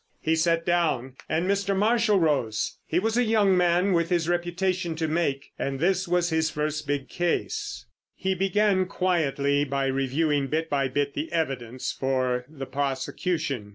He 0.19 0.35
sat 0.35 0.65
down, 0.65 1.13
and 1.29 1.45
Mr. 1.45 1.77
Marshall 1.77 2.19
rose. 2.19 2.79
He 2.87 2.97
was 2.97 3.17
a 3.17 3.23
young 3.23 3.55
man 3.55 3.93
with 3.93 4.09
his 4.09 4.27
reputation 4.27 4.95
to 4.95 5.07
make, 5.07 5.51
and 5.59 5.79
this 5.79 6.07
was 6.07 6.31
his 6.31 6.49
first 6.49 6.87
big 6.87 7.07
case. 7.07 7.85
He 8.15 8.33
began 8.33 8.87
quietly 8.87 9.63
by 9.63 9.85
reviewing 9.85 10.47
bit 10.47 10.71
by 10.71 10.87
bit 10.87 11.13
the 11.13 11.31
evidence 11.31 11.91
for 11.91 12.45
the 12.49 12.65
prosecution. 12.65 13.69